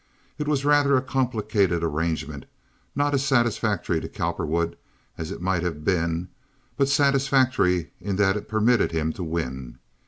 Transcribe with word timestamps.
It 0.39 0.47
was 0.47 0.65
rather 0.65 0.97
a 0.97 1.01
complicated 1.03 1.83
arrangement, 1.83 2.45
not 2.95 3.13
as 3.13 3.23
satisfactory 3.23 4.01
to 4.01 4.09
Cowperwood 4.09 4.75
as 5.15 5.29
it 5.29 5.43
might 5.43 5.61
have 5.61 5.83
been, 5.85 6.29
but 6.75 6.89
satisfactory 6.89 7.91
in 7.99 8.15
that 8.15 8.35
it 8.35 8.49
permitted 8.49 8.91
him 8.93 9.13
to 9.13 9.23
win. 9.23 9.77